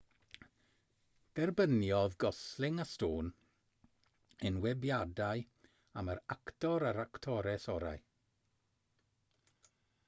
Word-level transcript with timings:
derbyniodd 1.39 2.15
gosling 2.23 2.79
a 2.85 2.85
stone 2.93 3.29
enwebiadau 4.51 5.45
am 6.03 6.11
yr 6.17 6.25
actor 6.37 6.89
a'r 6.93 7.03
actores 7.07 7.71
orau 7.77 8.03